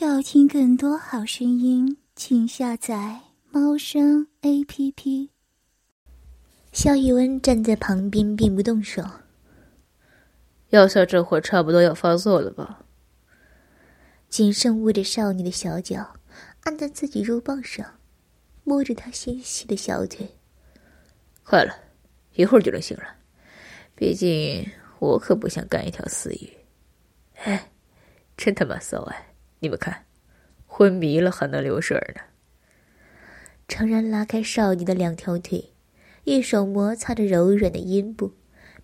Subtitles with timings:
[0.00, 5.30] 要听更多好声音，请下载猫声 A P P。
[6.72, 9.02] 肖一温站在旁边，并不动手。
[10.68, 12.84] 药效这会儿差不多要发作了吧？
[14.28, 16.14] 谨慎握着少女的小脚，
[16.62, 17.84] 按在自己肉棒上，
[18.62, 20.36] 摸着她纤细的小腿。
[21.42, 21.74] 快了，
[22.34, 23.16] 一会儿就能醒了。
[23.96, 24.64] 毕竟
[25.00, 26.48] 我可不想干一条死鱼。
[27.38, 27.72] 哎，
[28.36, 29.27] 真他妈骚哎！
[29.60, 30.04] 你们看，
[30.66, 32.20] 昏迷了还能流水呢。
[33.66, 35.72] 诚然拉开少女的两条腿，
[36.24, 38.32] 一手摩擦着柔软的阴部，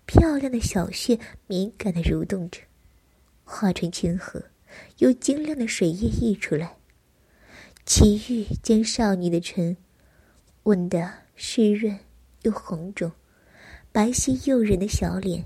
[0.05, 2.61] 漂亮的小穴敏感的蠕动着，
[3.43, 4.43] 花唇清河，
[4.97, 6.75] 有晶亮的水液溢出来。
[7.85, 9.77] 齐玉将少女的唇
[10.63, 11.97] 吻得湿润
[12.41, 13.11] 又红肿，
[13.91, 15.45] 白皙诱人的小脸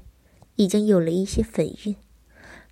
[0.55, 1.95] 已经有了一些粉晕，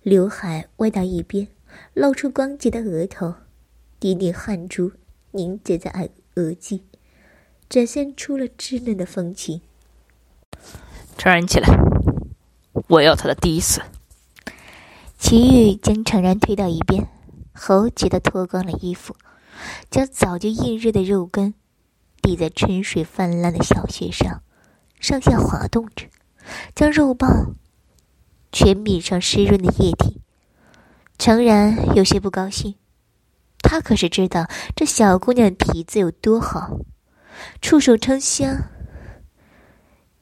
[0.02, 1.48] 刘海歪到一边。
[1.94, 3.34] 露出光洁的额头，
[3.98, 4.92] 点点汗珠
[5.32, 6.82] 凝结在额额际，
[7.68, 9.60] 展现出了稚嫩的风情。
[11.16, 11.68] 程然起来，
[12.88, 13.82] 我要他的第一次。
[15.18, 17.08] 齐豫将程然推到一边，
[17.52, 19.16] 猴急的脱光了衣服，
[19.90, 21.54] 将早就硬热的肉根
[22.22, 24.42] 抵在春水泛滥的小穴上，
[25.00, 26.06] 上下滑动着，
[26.74, 27.56] 将肉棒
[28.52, 30.22] 全抿上湿润的液体。
[31.18, 32.76] 诚然有些不高兴，
[33.60, 36.78] 他可是知道这小姑娘皮子有多好，
[37.60, 38.56] 触手称香，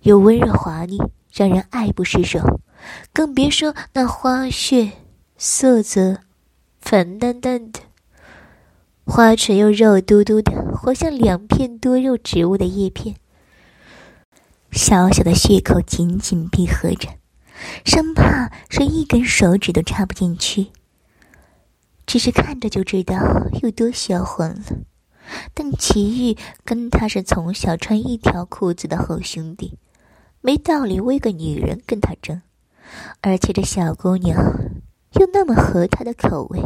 [0.00, 0.98] 又温热滑腻，
[1.32, 2.40] 让人爱不释手。
[3.12, 4.90] 更别说那花穴，
[5.36, 6.20] 色泽
[6.80, 7.80] 粉淡淡的，
[9.04, 13.16] 花唇又肉嘟嘟的，活像两片多肉植物的叶片。
[14.72, 17.08] 小小的穴口紧紧闭合着，
[17.84, 20.68] 生怕是一根手指都插不进去。
[22.06, 23.16] 只是看着就知道
[23.62, 24.62] 有多销魂了，
[25.52, 29.76] 但齐玉跟他是从小穿一条裤子的好兄弟，
[30.40, 32.40] 没道理为个女人跟他争。
[33.20, 34.38] 而且这小姑娘
[35.14, 36.62] 又那么合他的口味，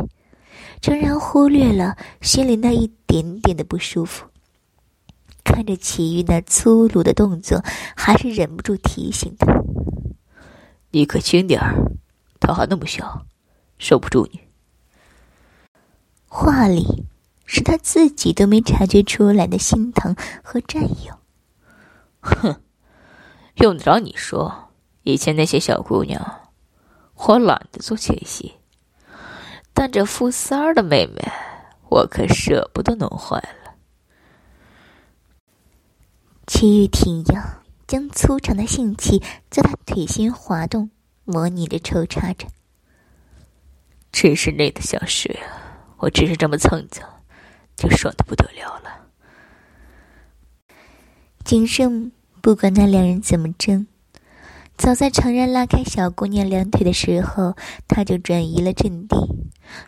[0.82, 4.26] 诚然忽略了心里那一点点的不舒服。
[5.42, 7.64] 看着齐玉那粗鲁的动作，
[7.96, 9.46] 还是忍不住提醒他
[10.92, 11.74] ：“你可轻点儿，
[12.38, 13.24] 他还那么小，
[13.78, 14.40] 受不住你。”
[16.32, 17.08] 话里
[17.44, 20.14] 是他自己都没察觉出来的心疼
[20.44, 21.18] 和占有。
[22.20, 22.62] 哼，
[23.56, 24.70] 用得着你说？
[25.02, 26.50] 以前那些小姑娘，
[27.16, 28.54] 我懒得做前戏，
[29.74, 31.28] 但这富三儿的妹妹，
[31.88, 33.74] 我可舍不得弄坏了。
[36.46, 37.42] 齐玉挺腰，
[37.88, 39.20] 将粗长的性器
[39.50, 40.90] 在他腿心滑动，
[41.24, 42.46] 模拟着抽插着。
[44.12, 45.66] 真是累得想睡啊！
[46.00, 47.06] 我只是这么蹭蹭，
[47.76, 49.06] 就爽的不得了了。
[51.44, 53.86] 景胜不管那两人怎么争，
[54.78, 57.54] 早在常然拉开小姑娘两腿的时候，
[57.86, 59.16] 他就转移了阵地，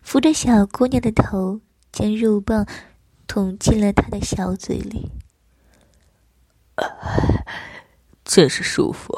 [0.02, 2.66] 扶着小姑娘的头，将肉棒
[3.26, 5.10] 捅进了她的小嘴里。
[8.24, 9.16] 真是舒服。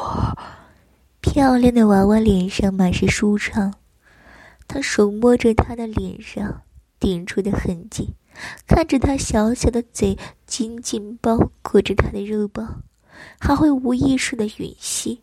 [1.20, 3.74] 漂亮的娃娃脸上满是舒畅，
[4.68, 6.62] 他手摸着她的脸上。
[6.98, 8.14] 顶出的痕迹，
[8.66, 10.16] 看着他小小的嘴
[10.46, 12.82] 紧紧包裹着他的肉包，
[13.38, 15.20] 还会无意识的吮吸，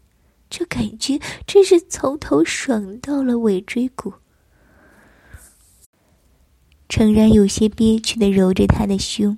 [0.50, 4.14] 这感觉真是从头爽到了尾椎骨。
[6.88, 9.38] 诚然有些憋屈的揉着他的胸，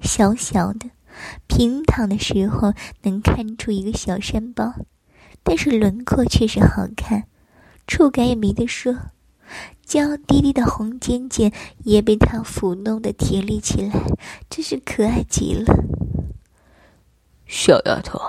[0.00, 0.90] 小小的，
[1.46, 4.74] 平躺的时候能看出一个小山包，
[5.42, 7.24] 但是轮廓却是好看，
[7.86, 8.94] 触感也没得说。
[9.90, 11.52] 娇滴滴的红尖尖
[11.82, 13.90] 也被他抚弄的甜丽起来，
[14.48, 15.64] 真是可爱极了。
[17.44, 18.20] 小丫头，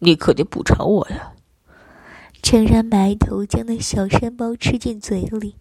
[0.00, 1.34] 你可得补偿我呀！
[2.42, 5.54] 诚然埋头将那小山包吃进嘴里，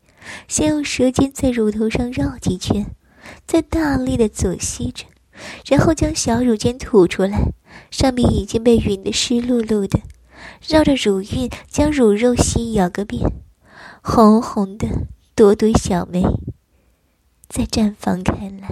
[0.47, 2.87] 先用舌尖在乳头上绕几圈，
[3.45, 5.05] 再大力的左吸着，
[5.67, 7.51] 然后将小乳尖吐出来，
[7.91, 9.99] 上面已经被吮得湿漉漉的，
[10.67, 13.31] 绕着乳晕将乳肉吸咬个遍，
[14.01, 14.87] 红红的。
[15.37, 16.23] 朵朵小梅
[17.47, 18.67] 在绽放开来。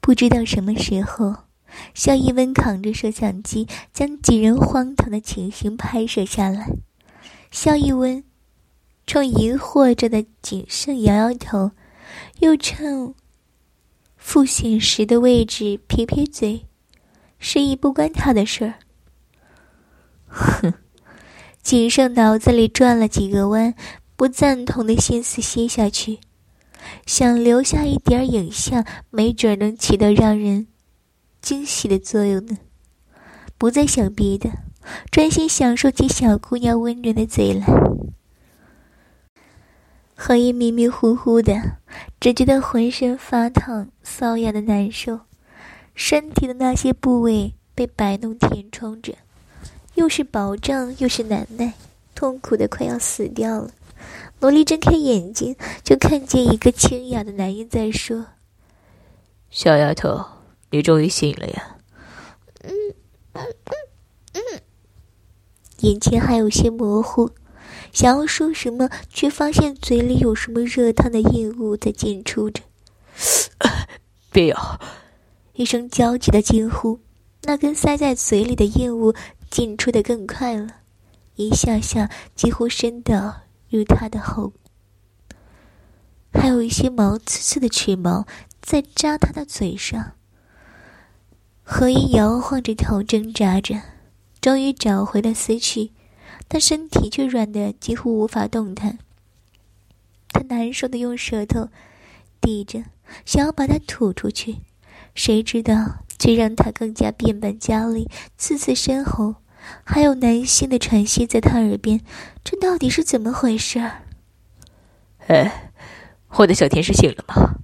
[0.00, 1.44] 不知道什么时候，
[1.92, 6.70] 肖一温扛着摄像机，将几人荒唐的情形拍摄下来。
[7.50, 8.24] 肖一温
[9.06, 11.72] 冲疑惑着的景胜摇摇头，
[12.38, 13.14] 又趁
[14.16, 16.64] 复显时的位置撇撇嘴，
[17.38, 18.74] 示意不关他的事儿。
[20.28, 20.72] 哼，
[21.60, 23.74] 景胜脑子里转了几个弯。
[24.16, 26.20] 不赞同的心思吸下去，
[27.04, 30.68] 想留下一点影像，没准能起到让人
[31.42, 32.56] 惊喜的作用呢。
[33.58, 34.50] 不再想别的，
[35.10, 37.66] 专心享受起小姑娘温润的嘴来。
[40.14, 41.78] 何一迷迷糊糊的，
[42.18, 45.20] 只觉得浑身发烫、瘙痒的难受，
[45.94, 49.14] 身体的那些部位被白弄填充着，
[49.94, 51.74] 又是饱胀又是难耐，
[52.14, 53.70] 痛苦的快要死掉了。
[54.38, 58.26] 萝莉睁开眼睛，就看见一个清雅的男人在说
[59.50, 60.24] ：“小丫头，
[60.70, 61.76] 你终于醒了呀。”
[62.62, 62.70] 嗯
[63.32, 63.74] 嗯嗯
[64.34, 64.60] 嗯，
[65.78, 67.30] 眼前还有些模糊，
[67.92, 72.62] 想要说什么，却发现嘴里有什么热烫的硬物在进出着。
[74.30, 74.80] 别咬！
[75.54, 77.00] 一声焦急的惊呼，
[77.44, 79.14] 那根塞在嘴里的硬物
[79.50, 80.68] 进出的更快了，
[81.36, 83.45] 一下下几乎伸到。
[83.68, 84.52] 如他的喉，
[86.32, 88.26] 还有一些毛刺刺的齿毛
[88.60, 90.12] 在扎他的嘴上。
[91.62, 93.82] 何一摇晃着头挣扎着，
[94.40, 95.90] 终于找回了思绪，
[96.46, 98.98] 但身体却软的几乎无法动弹。
[100.28, 101.68] 他难受的用舌头
[102.40, 102.84] 抵着，
[103.24, 104.58] 想要把它吐出去，
[105.14, 108.08] 谁知道却让他更加变本加厉，
[108.38, 109.36] 刺刺身后。
[109.84, 112.00] 还有男性的喘息在他耳边，
[112.44, 113.78] 这到底是怎么回事？
[115.26, 115.72] 哎，
[116.30, 117.60] 我的小天使醒了吗？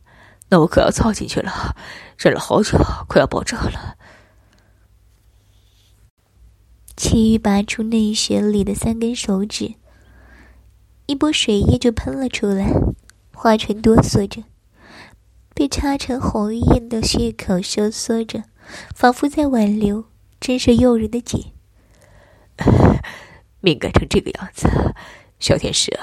[0.50, 1.76] 那我可要操进去了，
[2.18, 2.78] 忍了好久，
[3.08, 3.96] 快要爆炸了。
[6.96, 9.74] 齐豫拔出内穴里的三根手指，
[11.06, 12.70] 一波水液就喷了出来，
[13.32, 14.44] 花唇哆嗦着，
[15.54, 18.44] 被插成红印的血口收缩着，
[18.94, 20.04] 仿佛在挽留，
[20.38, 21.52] 真是诱人的紧。
[23.60, 24.68] 命改成这个样子，
[25.38, 25.98] 小天使，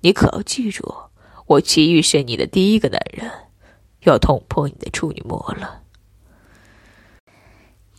[0.00, 0.92] 你可要记住，
[1.46, 3.30] 我齐玉是你的第一个男人，
[4.04, 5.82] 要捅破你的处女膜了。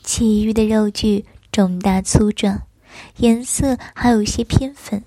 [0.03, 2.62] 齐玉的肉具肿大粗壮，
[3.17, 5.03] 颜色还有些偏粉，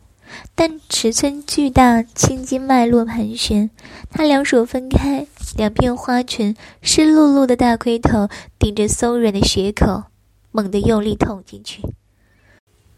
[0.55, 3.71] 但尺寸巨大，青筋脉络盘旋。
[4.11, 5.27] 他两手分开，
[5.57, 8.29] 两片花唇湿漉漉的大龟头
[8.59, 10.05] 顶着松软的血口，
[10.51, 11.83] 猛地用力捅进去。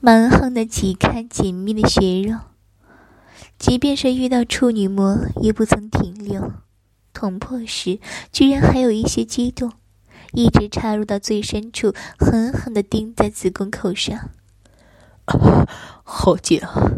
[0.02, 2.38] 蛮横的挤开紧密的血肉，
[3.58, 6.52] 即便是遇到处女膜，也不曾停留。
[7.12, 8.00] 捅破时，
[8.32, 9.70] 居然还有一些激动，
[10.32, 14.30] 一直插入到最深处，狠狠地钉在子宫口上。
[16.02, 16.92] 好紧啊！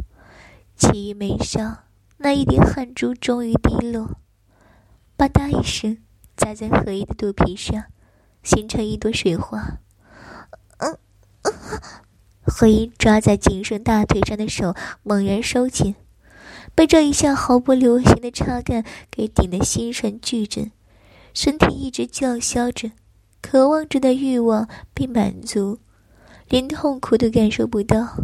[0.76, 1.78] 其余眉梢
[2.18, 4.16] 那一滴汗珠终于滴落，
[5.16, 5.98] 吧嗒一声，
[6.36, 7.86] 砸在何意的肚皮上，
[8.44, 9.80] 形成一朵水花。
[10.78, 10.96] 嗯
[11.42, 11.52] 嗯。
[12.54, 15.94] 何音抓在仅剩大腿上的手猛然收紧，
[16.74, 20.70] 被这一下毫不留情的插干给顶得心神俱震，
[21.32, 22.92] 身体一直叫嚣着，
[23.40, 25.78] 渴望着的欲望被满足，
[26.46, 28.16] 连痛苦都感受不到，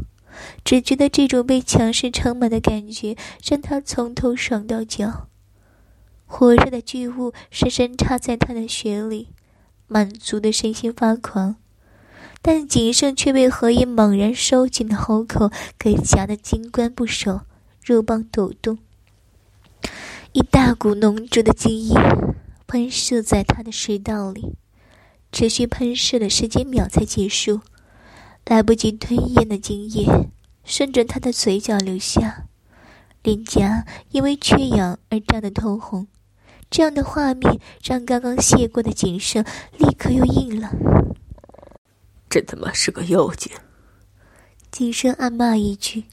[0.63, 5.29] 只觉得这种被强势撑满的感觉让他从头爽到脚，
[6.27, 9.31] 火热的巨物深深插在他的血里，
[9.87, 11.57] 满足的身心发狂。
[12.41, 17.41] 但仅剩却被何以猛然收紧的喉口给夹得金冠不守，
[17.85, 18.79] 肉棒抖动。
[20.33, 21.95] 一大股浓浊的精液
[22.67, 24.57] 喷射在他的食道里，
[25.33, 27.61] 持续喷射的时间秒才结束，
[28.47, 30.29] 来不及吞咽的精液
[30.65, 32.45] 顺着他的嘴角流下，
[33.23, 36.07] 脸颊因为缺氧而涨得通红。
[36.71, 39.43] 这样的画面让刚刚泄过的景胜
[39.79, 40.71] 立刻又硬了。
[42.31, 43.53] 真他妈是个妖精！
[44.71, 46.05] 景生暗骂一句，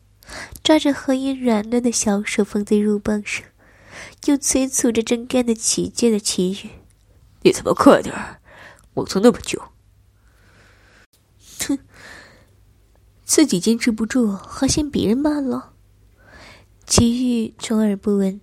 [0.63, 3.43] 抓着何音软嫩的小手放在肉棒上，
[4.25, 6.69] 又催促着正干得起劲的齐宇
[7.43, 8.39] ：“你他妈快点儿！
[8.93, 9.62] 磨蹭那么久。”
[11.67, 11.77] 哼，
[13.25, 15.74] 自己坚持不住，还嫌别人慢了？
[16.88, 18.39] 齐宇充耳不闻，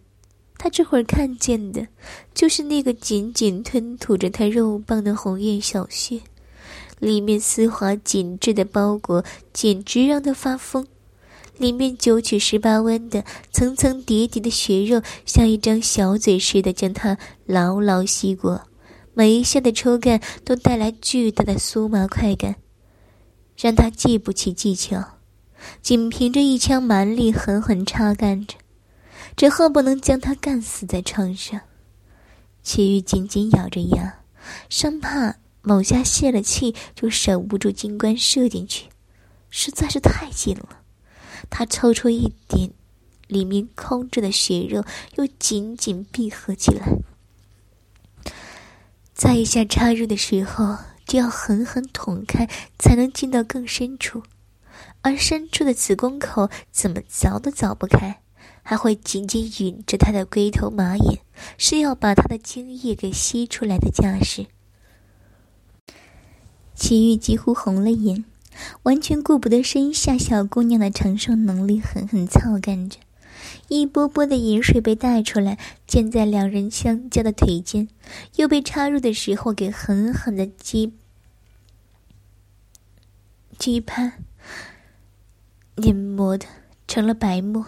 [0.59, 1.87] 他这会儿看见的，
[2.35, 6.21] 就是那个紧紧吞吐着他肉棒的红艳小穴。
[7.03, 10.87] 里面丝滑紧致的包裹简直让他发疯，
[11.59, 18.69] 里面九曲十八弯的层层叠叠的血肉，像一张小嘴似的将他牢牢吸过，
[19.15, 22.55] 每一下的抽干都带来巨大的酥麻快感，
[23.57, 25.19] 让他记不起技巧，
[25.81, 28.55] 仅凭着一腔蛮力狠狠插干着，
[29.35, 31.63] 只恨不能将他干死在床上。
[32.63, 34.21] 齐豫紧紧咬着牙，
[34.69, 35.42] 生怕。
[35.63, 38.87] 某下泄了气，就守不住金冠射进去，
[39.49, 40.81] 实在是太紧了。
[41.51, 42.71] 他抽出一点
[43.27, 44.85] 里面空着的血肉
[45.17, 46.87] 又紧紧闭合起来。
[49.15, 54.23] 再一下插入的时候，就要狠狠捅开，才能进到更深处，
[55.03, 58.21] 而深处的子宫口怎么凿都凿不开，
[58.63, 61.21] 还会紧紧吮着他的龟头马眼，
[61.57, 64.47] 是要把他的精液给吸出来的架势。
[66.83, 68.25] 齐玉几乎红了眼。
[68.83, 72.99] 完全顾不得身下小姑娘的承受能力，狠狠操干着，
[73.69, 77.89] 一波波的饮水被带出来，溅在两人相交的腿间，
[78.35, 80.93] 又被插入的时候给狠狠的击
[83.57, 84.25] 击攀，
[85.77, 86.47] 淹没的
[86.89, 87.65] 成了白沫，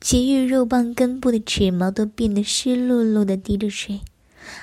[0.00, 4.00] 极玉肉棒根部的齿毛都变得湿漉漉的滴着水，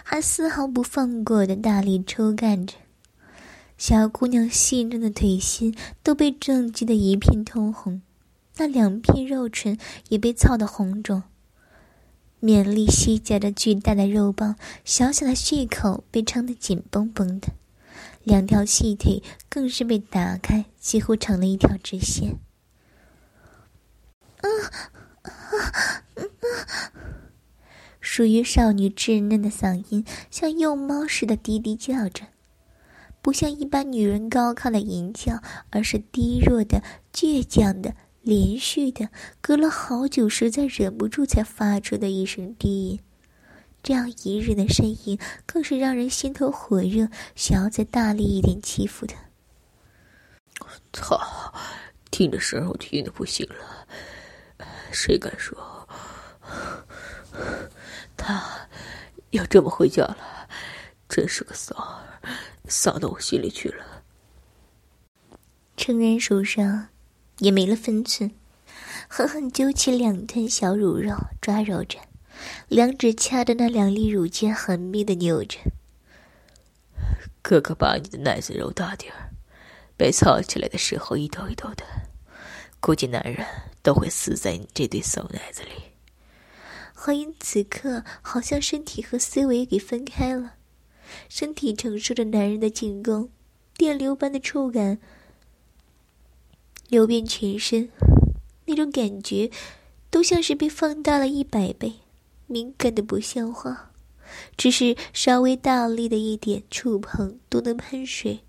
[0.04, 2.74] 还丝毫不放过的大力抽干着。
[3.86, 8.02] 小姑娘细嫩的腿心都被撞击得一片通红，
[8.56, 11.24] 那两片肉唇也被操得红肿。
[12.42, 17.50] 勉力吸夹着巨大的肉棒，小小的血口被撑得紧绷绷的，
[18.24, 22.40] 两条细腿更是被打开，几乎成了一条直线。
[24.38, 24.48] 啊
[25.24, 26.04] 啊啊！
[28.00, 32.28] 属于少女稚嫩的嗓音像幼猫似的低低叫着。
[33.24, 39.08] 不像一般女人高亢的吟叫，而是低弱的、倔强的、连续的，
[39.40, 43.00] 隔了好久，实在忍不住才发出的一声低吟。
[43.82, 49.16] 这样隐忍的声音，更是让人心头火热，想要再大力一点欺负他。
[50.92, 51.18] 操！
[52.12, 53.88] 听着声我听的不行了。
[54.92, 55.58] 谁敢说
[58.16, 58.44] 他
[59.32, 60.18] 要这么回家了？
[61.08, 62.13] 真是个骚儿！
[62.68, 64.04] 扫到我心里去了。
[65.76, 66.90] 成人手上
[67.40, 68.32] 也没了分寸，
[69.08, 72.00] 狠狠揪起两团小乳肉，抓揉着，
[72.68, 75.60] 两指掐着那两粒乳尖，狠命的扭着。
[77.42, 79.32] 哥哥把你的奶子揉大点儿，
[79.98, 81.84] 被操起来的时候一抖一抖的，
[82.80, 83.46] 估计男人
[83.82, 85.72] 都会死在你这对骚奶子里。
[86.94, 90.54] 何英此刻好像身体和思维给分开了。
[91.30, 93.30] 身体承受着男人的进攻，
[93.76, 95.00] 电流般的触感
[96.90, 97.90] 流遍全身，
[98.66, 99.50] 那种感觉
[100.10, 101.94] 都像是被放大了一百倍，
[102.48, 103.92] 敏感的不像话。
[104.58, 108.42] 只是稍微大力的一点触碰都能喷水，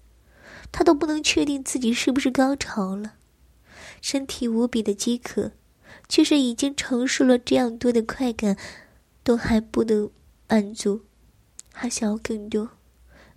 [0.72, 3.14] 他都不能确定自己是不是高潮了。
[4.00, 5.52] 身体无比的饥渴，
[6.08, 8.56] 却是已经承受了这样多的快感，
[9.22, 10.10] 都还不能
[10.48, 11.02] 满足。
[11.76, 12.70] 还想要更多，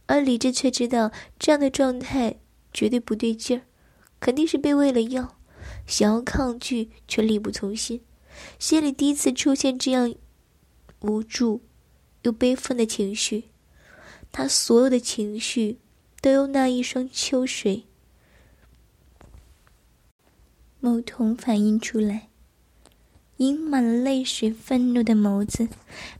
[0.06, 2.38] 而理智却知道这样的状态
[2.72, 3.64] 绝对不对劲儿，
[4.20, 5.38] 肯定是被喂了药。
[5.86, 8.02] 想要抗拒，却力不从心，
[8.60, 10.14] 心里第一次出现这样
[11.00, 11.62] 无助
[12.22, 13.46] 又悲愤的情绪。
[14.32, 15.80] 他所有的情绪
[16.22, 17.86] 都由那一双秋水
[20.80, 22.30] 某瞳反映出来。
[23.38, 25.70] 盈满了泪水，愤怒的眸子，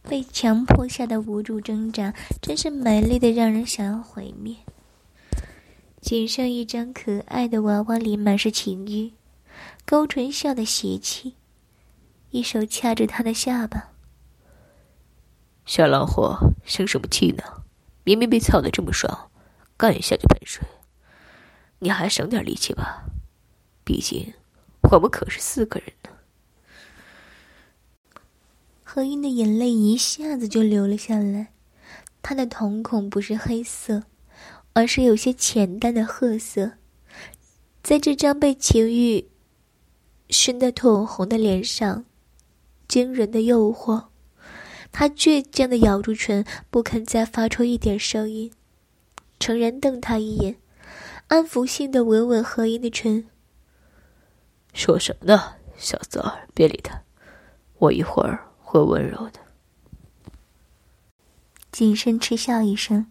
[0.04, 4.56] 被强迫下的无助挣扎，真是美丽的让人想要毁灭。
[6.00, 9.14] 仅剩一张可爱的娃娃脸，满是情欲，
[9.86, 11.34] 勾唇笑的邪气，
[12.30, 13.90] 一手掐着他的下巴。
[15.66, 17.44] 小狼货，生什么气呢？
[18.04, 19.30] 明明被操的这么爽，
[19.76, 20.66] 干一下就喷水，
[21.80, 23.04] 你还省点力气吧。
[23.84, 24.34] 毕竟，
[24.92, 26.12] 我们可是四个人呢。
[28.98, 31.50] 何英的眼泪一下子就流了下来，
[32.24, 34.02] 她的瞳孔不是黑色，
[34.74, 36.72] 而是有些浅淡的褐色。
[37.84, 39.28] 在这张被情欲
[40.32, 42.06] 熏得通红的脸上，
[42.88, 44.06] 惊人的诱惑。
[44.92, 48.52] 她倔强的咬住唇，不肯再发出一点声音。
[49.40, 50.56] 程然瞪他一眼，
[51.28, 53.28] 安抚性的吻吻何英的唇。
[54.74, 57.04] 说什么呢，小泽，别理他，
[57.78, 58.47] 我一会儿。
[58.68, 59.40] 会温柔的。
[61.72, 63.10] 景深嗤笑一声，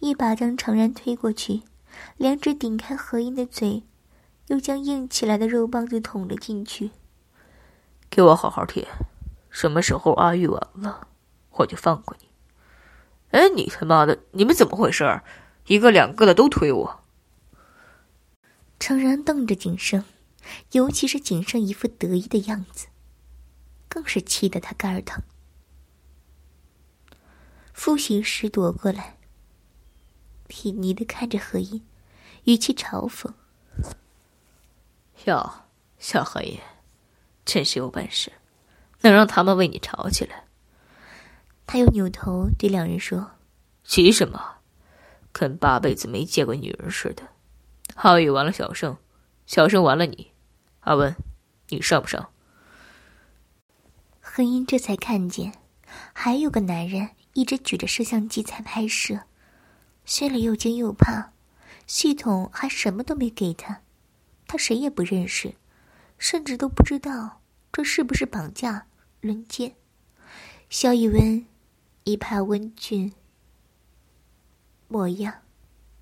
[0.00, 1.62] 一把将程然推过去，
[2.16, 3.84] 两指顶开何英的嘴，
[4.48, 6.90] 又将硬起来的肉棒子捅了进去。
[8.10, 8.84] 给我好好舔，
[9.48, 11.06] 什么时候阿玉完了，
[11.52, 12.26] 我就放过你。
[13.30, 15.20] 哎，你他妈的，你们怎么回事？
[15.68, 17.04] 一个两个的都推我。
[18.80, 20.02] 程然瞪着景胜，
[20.72, 22.88] 尤其是景胜一副得意的样子。
[23.96, 25.22] 更是气得他肝儿疼。
[27.72, 29.16] 复习时躲过来，
[30.50, 31.82] 睥睨的看着何音，
[32.44, 33.32] 语气嘲讽
[35.24, 35.50] ：“哟，
[35.98, 36.60] 小何音，
[37.46, 38.32] 真是有本事，
[39.00, 40.44] 能让他们为你吵起来。
[41.66, 43.30] 他又扭头对两人说
[43.82, 44.58] ：“急什么？
[45.32, 47.28] 跟八辈子没见过女人似的。
[47.94, 48.98] 浩宇完了小胜，
[49.46, 50.32] 小胜完了你。
[50.80, 51.16] 阿文，
[51.70, 52.28] 你上不上？”
[54.36, 55.54] 何英这才看见，
[56.12, 59.22] 还有个男人一直举着摄像机在拍摄，
[60.04, 61.32] 心里又惊又怕。
[61.86, 63.80] 系统还什么都没给他，
[64.46, 65.54] 他谁也不认识，
[66.18, 67.40] 甚至都不知道
[67.72, 68.88] 这是不是绑架、
[69.22, 69.74] 轮奸。
[70.68, 71.46] 肖一温
[72.04, 73.14] 一派温俊
[74.86, 75.32] 模样，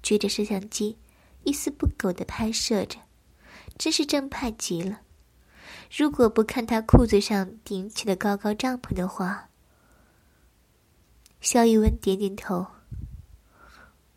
[0.03, 0.99] 举着摄像机，
[1.45, 2.99] 一丝不苟的拍摄着，
[3.79, 5.03] 真是正派极了。
[5.91, 9.49] 如果不看他裤子上顶起的高高帐篷的话，
[11.41, 12.67] 肖一文点点头。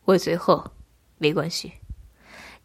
[0.05, 0.71] 我随后，
[1.17, 1.73] 没关系。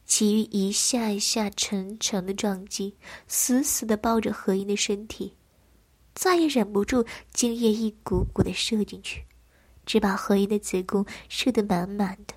[0.04, 5.36] 其余一下一下沉沉的撞击，死死的抱着何英的身体，
[6.14, 9.24] 再也忍不住，精液一股股的射进去，
[9.86, 12.34] 只把何英的子宫射得满满的。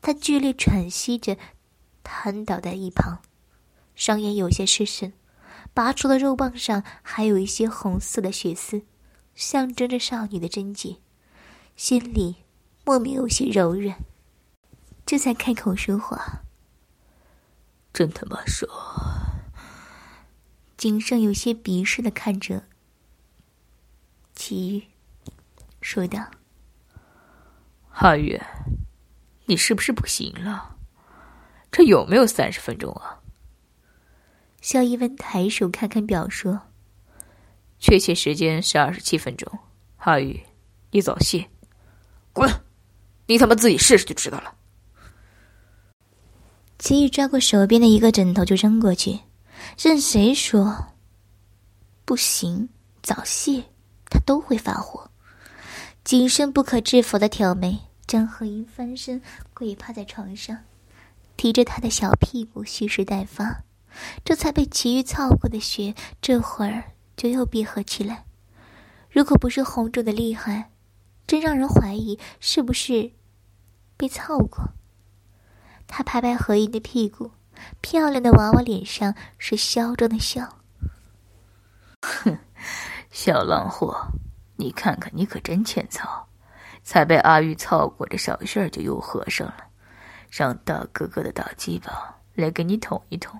[0.00, 1.36] 他剧烈喘息着，
[2.02, 3.20] 瘫倒在一旁，
[3.94, 5.12] 双眼有些失神。
[5.74, 8.86] 拔出的肉棒上还有一些红色的血丝，
[9.34, 10.98] 象征着少女的贞洁，
[11.74, 12.36] 心里
[12.84, 13.98] 莫名有些柔软。
[15.04, 16.42] 这才开口说话
[17.92, 18.70] ：“真他妈爽！”
[20.78, 22.64] 景胜有些鄙视的看着
[24.34, 24.84] 齐玉，
[25.80, 26.30] 说道
[27.98, 28.40] ：“阿月，
[29.46, 30.76] 你是不是不行了？
[31.72, 33.22] 这有没有三十分钟啊？”
[34.64, 36.62] 肖一文抬手看看表，说
[37.78, 39.58] ：“确切时间是二十七分钟。”
[40.00, 40.40] 阿宇，
[40.90, 41.50] 你早泄，
[42.32, 42.50] 滚！
[43.26, 44.54] 你他妈自己试试就知道了。
[46.78, 49.20] 齐宇抓过手边的一个枕头就扔过去，
[49.78, 50.94] 任谁说
[52.06, 52.70] 不行
[53.02, 53.64] 早泄，
[54.08, 55.10] 他都会发火。
[56.04, 59.20] 景深不可制服的挑眉，张鹤英翻身
[59.52, 60.56] 跪趴在床上，
[61.36, 63.64] 提着他的小屁股蓄势待发。
[64.24, 68.24] 这才被其余操过的血，这会儿就又闭合起来。
[69.10, 70.70] 如果不是红肿的厉害，
[71.26, 73.12] 真让人怀疑是不是
[73.96, 74.72] 被操过。
[75.86, 77.30] 他拍拍何英的屁股，
[77.80, 80.58] 漂亮的娃娃脸上是嚣张的笑。
[82.02, 82.38] 哼，
[83.10, 84.08] 小浪货，
[84.56, 86.26] 你看看你可真欠操，
[86.82, 89.66] 才被阿玉操过，这小事儿就又合上了，
[90.30, 93.38] 让大哥哥的大鸡巴来给你捅一捅。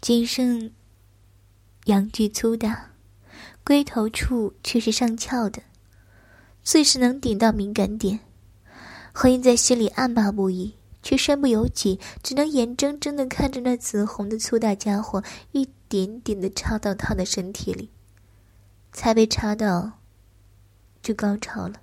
[0.00, 0.70] 金生
[1.86, 2.92] 阳具粗大，
[3.64, 5.60] 龟头处却是上翘的，
[6.62, 8.20] 最是能顶到敏感点。
[9.12, 17.90] 何英在心里暗骂不已，却身不由己，只能眼睁睁的看着那紫红的粗大家伙一点点的插到他的身体里，
[18.92, 19.98] 才被插到，
[21.02, 21.80] 就高潮了。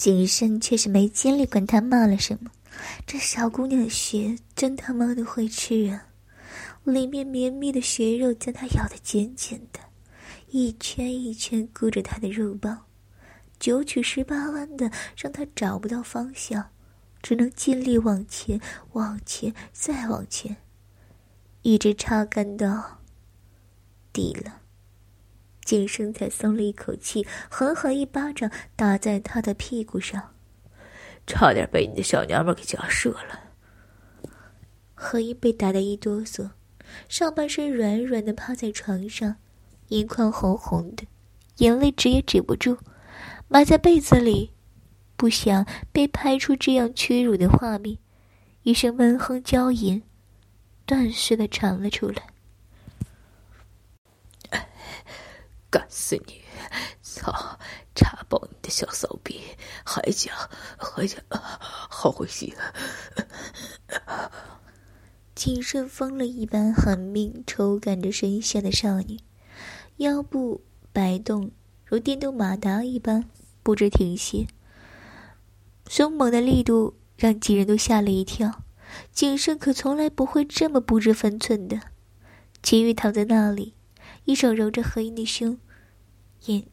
[0.00, 2.50] 景深却是没精力管他骂了什么，
[3.06, 6.06] 这小姑娘的血真他妈的会吃啊！
[6.84, 9.78] 里面绵密的血肉将他咬得紧紧的，
[10.48, 12.86] 一圈一圈箍着他的肉包，
[13.58, 16.70] 九曲十八弯的让他找不到方向，
[17.20, 18.58] 只能尽力往前、
[18.92, 20.56] 往前、再往前，
[21.60, 23.02] 一直插干到
[24.14, 24.59] 底了。
[25.70, 30.34] 景生才松了一口气，狠狠一巴掌打在他的屁股上，
[31.28, 33.38] 差点被你的小娘们给夹射了。
[34.96, 36.50] 何英被打得一哆嗦，
[37.08, 39.36] 上半身软软的趴在床上，
[39.90, 41.04] 眼眶红红的，
[41.58, 42.78] 眼泪止也止不住，
[43.46, 44.50] 埋在被子里，
[45.16, 47.96] 不想被拍出这样屈辱的画面，
[48.64, 50.02] 一声闷哼娇吟，
[50.84, 52.26] 断续的传了出来。
[55.70, 56.42] 干死你！
[57.00, 57.58] 操！
[57.94, 59.40] 插爆你的小骚逼！
[59.84, 60.34] 还讲
[60.76, 62.52] 还讲，好会吸！
[65.34, 69.20] 景顺疯了一般狠命抽干着身下的少女，
[69.98, 71.50] 腰部摆动
[71.84, 73.30] 如电动马达一般，
[73.62, 74.46] 不知停歇。
[75.88, 78.62] 凶猛的力度让几人都吓了一跳。
[79.12, 81.80] 景顺可从来不会这么不知分寸的。
[82.60, 83.74] 秦玉躺在那里。
[84.30, 85.58] 一手揉着何英的胸，
[86.44, 86.64] 眼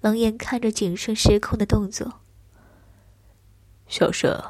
[0.00, 2.20] 冷眼看着景胜失控的动作。
[3.88, 4.40] 小生，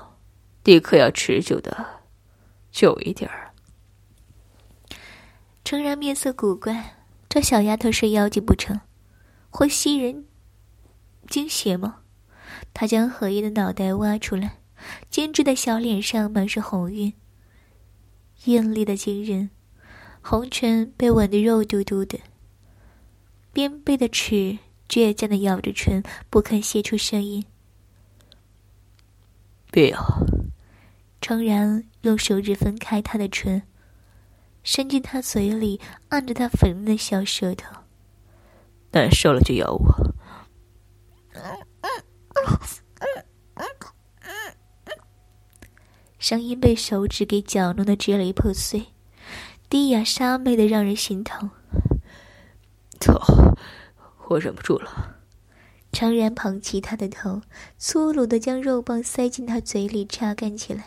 [0.64, 2.02] 你可要持久的，
[2.70, 3.54] 久一点儿。
[5.64, 8.80] 诚然面色古怪，这小丫头是妖精不成？
[9.48, 10.26] 会吸人
[11.28, 12.00] 精血吗？
[12.74, 14.58] 他将何英的脑袋挖出来，
[15.08, 17.14] 精致的小脸上满是红晕，
[18.44, 19.48] 艳丽的惊人，
[20.20, 22.20] 红唇被吻得肉嘟嘟的，
[23.52, 27.44] 边背的齿倔强的咬着唇，不肯泄出声音。
[29.70, 30.26] 别咬！
[31.20, 33.62] 诚然用手指分开他的唇，
[34.64, 37.74] 伸进他嘴里，按着他粉嫩的小舌头。
[38.90, 40.12] 难受了就咬我。
[46.18, 48.86] 声音被手指给搅弄的支离破碎，
[49.68, 51.50] 低哑沙媚的让人心疼。
[53.02, 53.20] 操！
[54.28, 55.16] 我忍不住了。
[55.90, 57.42] 常然捧起他的头，
[57.76, 60.84] 粗鲁的将肉棒塞进他嘴里插干起来。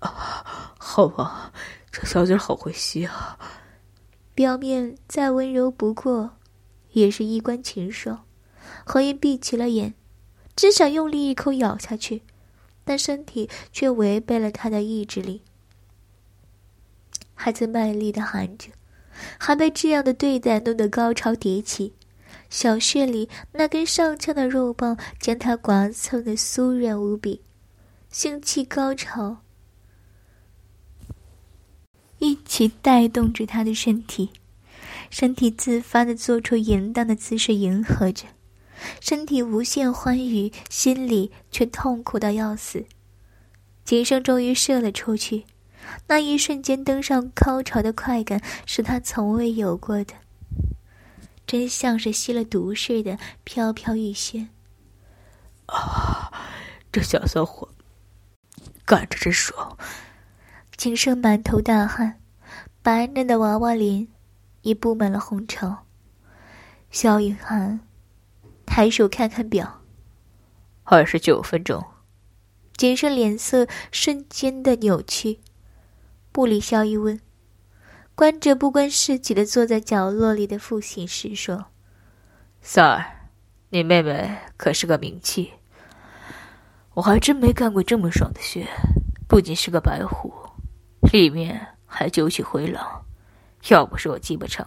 [0.00, 1.52] 啊，好吧，
[1.90, 3.38] 这小嘴好会吸啊！
[4.34, 6.36] 表面再温柔不过，
[6.92, 8.18] 也是衣冠禽兽。
[8.84, 9.94] 何音闭起了眼，
[10.54, 12.22] 只想用力一口咬下去。
[12.86, 15.40] 但身体却违背了他的意志力，
[17.34, 18.68] 还在卖力的喊着，
[19.38, 21.94] 还被这样的对待弄得高潮迭起，
[22.50, 27.40] 小穴里那根上翘的肉棒将他刮蹭的酥软无比，
[28.10, 29.38] 性气高潮
[32.18, 34.30] 一起带动着他的身体，
[35.10, 38.26] 身体自发的做出淫荡的姿势迎合着。
[39.00, 42.84] 身体无限欢愉，心里却痛苦到要死。
[43.84, 45.44] 景生终于射了出去，
[46.06, 50.14] 那一瞬间登上高潮的快感是他从未有过的，
[51.46, 54.48] 真像是吸了毒似的飘飘欲仙。
[55.66, 56.32] 啊，
[56.92, 57.68] 这小骚货
[58.84, 59.76] 干着真爽！
[60.76, 62.20] 景生满头大汗，
[62.82, 64.08] 白嫩的娃娃脸
[64.62, 65.86] 已布满了红潮。
[66.90, 67.80] 萧雨涵。
[68.66, 69.82] 抬手看看表，
[70.82, 71.84] 二十九分钟。
[72.76, 75.38] 景生脸色瞬间的扭曲，
[76.34, 77.20] 不理萧一问，
[78.16, 81.66] 关着不关事己的坐在角落里的父亲时说
[82.60, 83.04] ：“：“Sir，，
[83.68, 85.52] 你妹妹可是个名器，
[86.94, 88.66] 我还真没干过这么爽的穴，
[89.28, 90.34] 不仅是个白虎，
[91.12, 93.06] 里面还九曲回廊，
[93.68, 94.66] 要不是我记不成，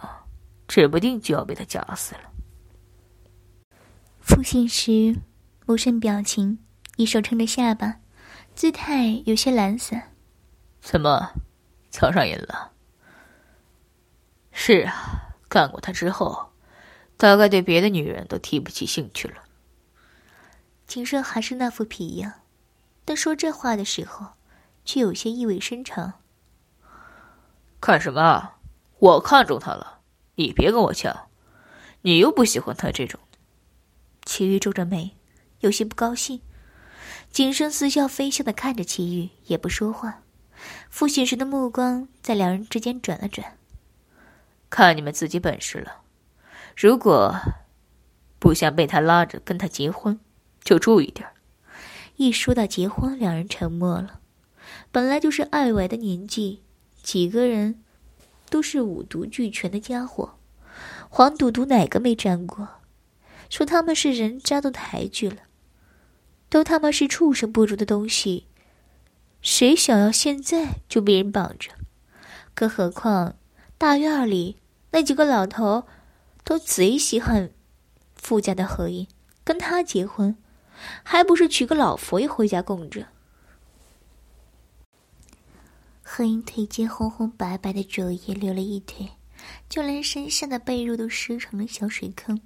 [0.66, 2.20] 指不定就要被他夹死了。”
[4.24, 5.16] 复信时，
[5.66, 6.60] 无甚表情，
[6.96, 7.96] 一手撑着下巴，
[8.54, 10.14] 姿态有些懒散。
[10.80, 11.32] 怎么，
[11.90, 12.72] 瞧上瘾了？
[14.52, 16.50] 是啊，干过他之后，
[17.16, 19.42] 大概对别的女人都提不起兴趣了。
[20.86, 22.32] 景胜还是那副皮样，
[23.04, 24.34] 但说这话的时候，
[24.84, 26.14] 却有些意味深长。
[27.80, 28.54] 看什么？
[28.98, 30.00] 我看中他了，
[30.34, 31.28] 你别跟我抢，
[32.02, 33.20] 你又不喜欢他这种。
[34.24, 35.16] 齐豫皱着眉，
[35.60, 36.40] 有些不高兴。
[37.30, 40.22] 景深似笑非笑的看着齐豫，也不说话。
[40.88, 43.56] 傅信时的目光在两人之间转了转，
[44.68, 46.02] 看你们自己本事了。
[46.76, 47.34] 如果
[48.38, 50.18] 不想被他拉着跟他结婚，
[50.62, 51.28] 就注意点
[52.16, 54.20] 一说到结婚，两人沉默了。
[54.90, 56.62] 本来就是爱玩的年纪，
[57.02, 57.82] 几个人
[58.50, 60.38] 都是五毒俱全的家伙，
[61.08, 62.68] 黄赌毒哪个没沾过？
[63.48, 65.36] 说他们是人渣都抬举了，
[66.50, 68.47] 都他妈是畜生不如的东西，
[69.40, 71.70] 谁想要现在就被人绑着？
[72.54, 73.36] 更何况
[73.76, 74.56] 大院里
[74.90, 75.86] 那几个老头，
[76.44, 77.50] 都贼稀罕
[78.14, 79.06] 富家的何音，
[79.44, 80.36] 跟他结婚，
[81.02, 83.06] 还不是娶个老佛爷回家供着？
[86.02, 89.10] 何英腿间红红白白的肘也流了一腿，
[89.68, 92.40] 就连身上的被褥都湿成了小水坑。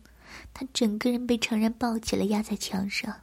[0.52, 3.20] 他整个人被程然抱起来，压在墙上，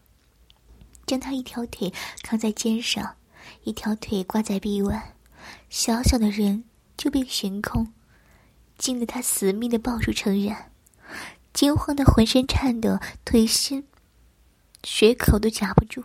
[1.06, 3.16] 将他一条腿扛在肩上，
[3.64, 5.16] 一条腿挂在臂弯，
[5.70, 6.64] 小小的人
[6.98, 7.92] 就被悬空，
[8.78, 10.72] 惊得他死命的抱住程然，
[11.54, 13.88] 惊慌的浑身颤抖，腿心
[14.84, 16.04] 血口都夹不住，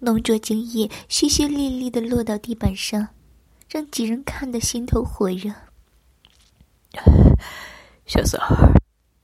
[0.00, 3.08] 浓浊精液淅淅沥沥的落到地板上，
[3.68, 5.52] 让几人看得心头火热。
[8.06, 8.72] 小三儿。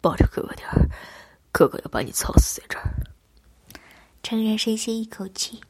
[0.02, 0.88] 抱着哥哥点儿，
[1.52, 2.90] 哥哥要把你操死在这儿。
[4.22, 5.60] 程然深吸一口气，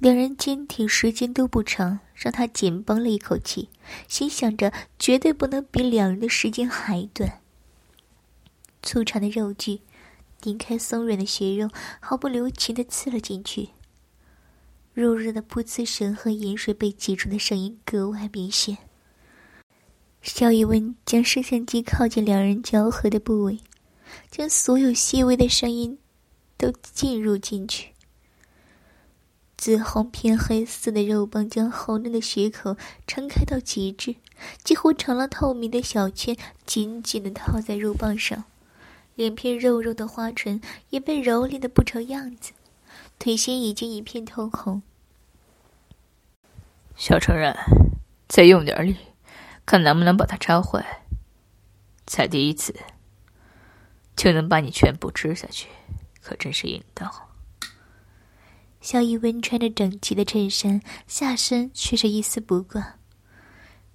[0.00, 3.68] 两人坚挺时间都不长，让他紧绷了一口气，
[4.06, 7.40] 心想着绝对不能比两人的时间还短。
[8.80, 9.80] 粗长的肉具
[10.40, 13.70] 顶开松软的血肉，毫不留情的刺了进去。
[14.94, 18.78] 肉热的噗呲声和饮水被挤出的声音格外明显。
[20.22, 23.58] 肖逸文将摄像机靠近两人交合的部位，
[24.30, 25.98] 将所有细微的声音
[26.56, 27.90] 都进入进去。
[29.58, 32.76] 紫红偏黑色的肉棒将红嫩的血口
[33.08, 34.14] 撑开到极致，
[34.62, 38.44] 几乎成了透明的小圈，紧紧的套在肉棒上。
[39.16, 42.52] 两片肉肉的花唇也被蹂躏的不成样子，
[43.18, 44.80] 腿心已经一片通红。
[46.94, 47.56] 小成人，
[48.28, 48.96] 再用点力，
[49.66, 51.02] 看能不能把它插坏。
[52.06, 52.76] 才第一次，
[54.14, 55.68] 就能把你全部吃下去，
[56.22, 57.27] 可真是硬道。
[58.80, 62.98] 萧逸温穿着整齐的衬衫，下身却是一丝不挂，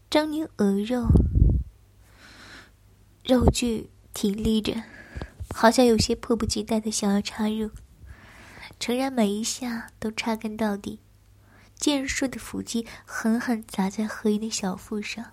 [0.09, 1.07] 狰狞鹅肉，
[3.23, 4.83] 肉具挺立着，
[5.53, 7.71] 好像有些迫不及待的想要插入。
[8.79, 10.99] 诚然，每一下都插根到底，
[11.75, 15.31] 健硕的腹肌狠狠砸在何英的小腹上，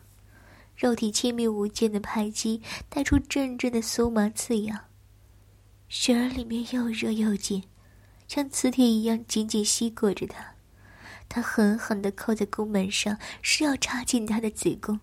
[0.76, 4.84] 肉体亲密无间的拍击带出阵阵的酥麻刺痒，
[5.88, 7.64] 雪儿里面又热又紧。
[8.30, 10.54] 像磁铁一样紧紧吸裹着他，
[11.28, 15.00] 他狠狠地扣在宫门上，是要插进他的子宫。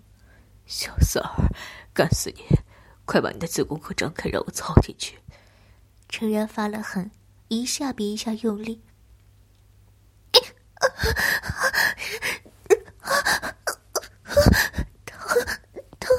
[0.66, 1.52] 小三儿，
[1.94, 2.42] 干死你！
[3.04, 5.20] 快把你的子宫口张开，让我操进去！
[6.08, 7.12] 程然发了狠，
[7.50, 8.82] 一下比一下用力。
[10.32, 10.42] 疼
[16.00, 16.18] 疼！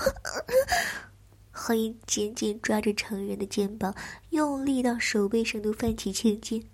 [1.51, 3.94] 何英紧紧抓着程然的肩膀，
[4.29, 6.68] 用力到手背上都泛起青筋。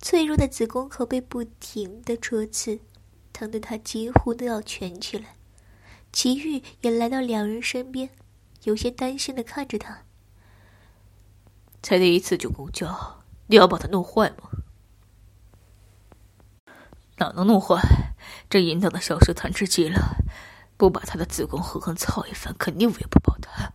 [0.00, 2.80] 脆弱的子宫口被不停的戳刺，
[3.32, 5.36] 疼得他几乎都要蜷起来。
[6.12, 8.10] 齐玉也来到两人身边，
[8.62, 10.04] 有些担心的看着他。
[11.82, 14.50] 才第一次就公交，你要把它弄坏吗？
[17.18, 17.80] 哪能弄坏？
[18.48, 20.16] 这淫荡的小蛇贪吃极了，
[20.76, 23.72] 不把他的子宫狠狠操一番，肯定喂不饱他。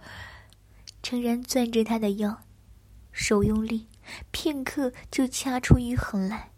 [1.04, 2.42] 诚然攥着他的腰，
[3.12, 3.88] 手用力。
[4.32, 6.52] 片刻就掐出一痕来，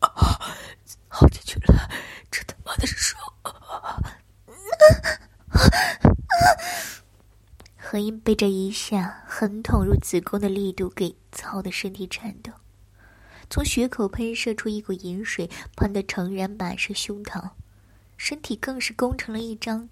[0.00, 0.08] 啊
[1.08, 1.90] 好进去了，
[2.30, 3.20] 这他妈的是爽！
[7.76, 12.50] 何英被这一下狠捅入子宫的力度给操的身体颤抖，
[13.50, 17.50] 从血口喷射出一股淫水，喷得诚然满是胸膛，
[18.16, 19.90] 身体更是弓成了一张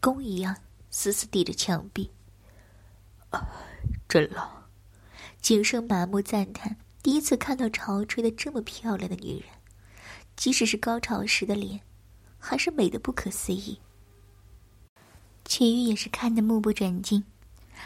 [0.00, 0.56] 弓一样，
[0.90, 2.12] 死死抵着墙壁。
[3.30, 3.48] 啊，
[4.08, 4.63] 真冷。
[5.44, 9.42] 景胜麻木赞叹，第一次看到潮吹的这么漂亮的女人，
[10.36, 11.78] 即使是高潮时的脸，
[12.38, 13.78] 还是美的不可思议。
[15.44, 17.22] 齐玉也是看得目不转睛，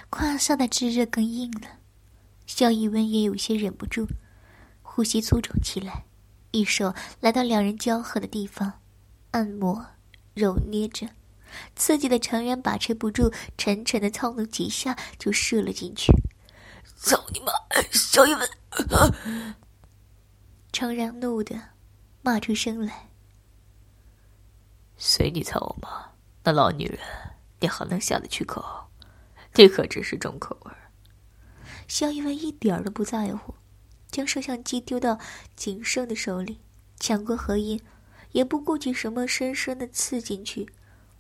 [0.08, 1.62] 胯下的炙热更硬了。
[2.46, 4.06] 萧逸温也有些忍不住，
[4.80, 6.04] 呼吸粗重起来，
[6.52, 8.74] 一手来到两人交合的地方，
[9.32, 9.84] 按摩、
[10.32, 11.08] 揉捏着，
[11.74, 16.12] 刺激的成员把持不住，沉沉的操弄几下就射了进去。
[16.96, 17.52] 操你妈！
[17.92, 18.48] 小一文，
[20.72, 21.54] 程然怒的
[22.22, 23.08] 骂出声来。
[24.96, 26.12] 随你操我妈！
[26.44, 26.98] 那老女人，
[27.60, 28.88] 你还能下得去口？
[29.54, 30.72] 你可真是重口味。
[31.86, 33.54] 肖一文一点儿都不在乎，
[34.10, 35.18] 将摄像机丢到
[35.56, 36.60] 景胜的手里，
[36.98, 37.80] 抢过荷叶，
[38.32, 40.68] 也不顾及什么，深深的刺进去，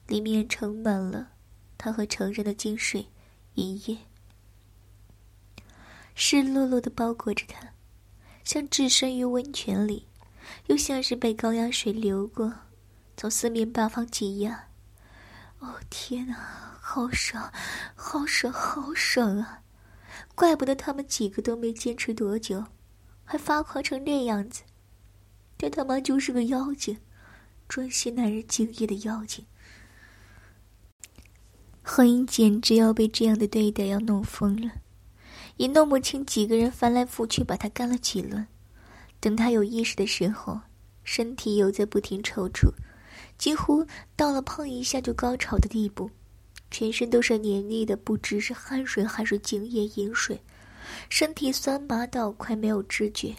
[0.06, 1.30] 里面盛满了
[1.78, 3.08] 他和成人的精水，
[3.54, 3.98] 一夜。
[6.20, 7.72] 湿漉漉的包裹着他，
[8.42, 10.08] 像置身于温泉里，
[10.66, 12.52] 又像是被高压水流过，
[13.16, 14.66] 从四面八方挤压。
[15.60, 16.34] 哦天哪，
[16.80, 17.52] 好爽，
[17.94, 19.62] 好爽，好爽啊！
[20.34, 22.64] 怪不得他们几个都没坚持多久，
[23.24, 24.64] 还发狂成那样子。
[25.56, 26.98] 这他妈就是个妖精，
[27.68, 29.46] 专吸男人精液的妖精。
[31.80, 34.72] 何英简直要被这样的对待要弄疯了。
[35.58, 38.46] 也弄不清几个人翻来覆去把他干了几轮，
[39.20, 40.60] 等他有意识的时候，
[41.02, 42.72] 身体又在不停抽搐，
[43.36, 46.08] 几乎到了碰一下就高潮的地步，
[46.70, 50.40] 全身都是黏腻的，不知是汗水还是精液饮水，
[51.10, 53.34] 身体酸麻到快没有知觉，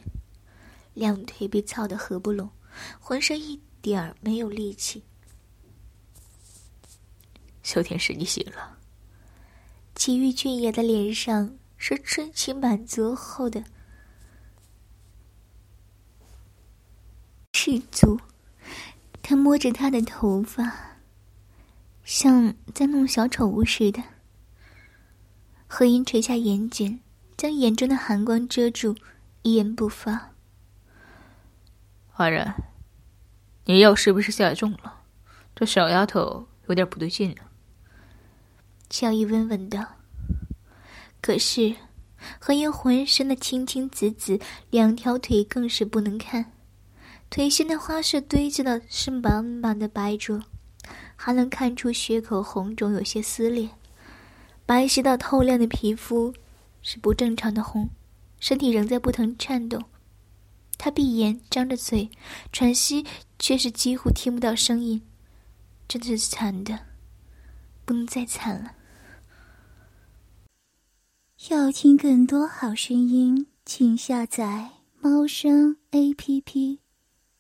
[0.94, 2.50] 两腿被操得合不拢，
[3.00, 5.02] 浑身一点儿没有力气。
[7.64, 8.78] 小天使，你醒了。
[9.96, 11.59] 齐玉俊也的脸上。
[11.82, 13.64] 是春情满足后的
[17.54, 18.20] 赤足，
[19.22, 20.98] 他摸着她的头发，
[22.04, 24.04] 像在弄小宠物似的。
[25.68, 27.00] 何音垂下眼睑，
[27.38, 28.98] 将眼中的寒光遮住，
[29.44, 30.32] 一言不发。
[32.10, 32.56] 华然，
[33.66, 35.04] 你药是不是下重了？
[35.56, 37.50] 这小丫头有点不对劲啊。
[38.90, 39.99] 乔伊温问道。
[41.22, 41.76] 可是，
[42.40, 46.52] 何英浑身的青青紫紫，两条腿更是不能看。
[47.30, 50.42] 腿心的花式堆着的是满满的白灼，
[51.16, 53.70] 还能看出血口红肿，有些撕裂。
[54.66, 56.34] 白皙到透亮的皮肤
[56.82, 57.90] 是不正常的红，
[58.40, 59.84] 身体仍在不停颤动。
[60.78, 62.10] 他闭眼，张着嘴，
[62.52, 63.06] 喘息，
[63.38, 65.02] 却是几乎听不到声音。
[65.88, 66.80] 真的是惨的，
[67.84, 68.72] 不能再惨了。
[71.48, 76.80] 要听更多好声音，请下载猫声 A P P。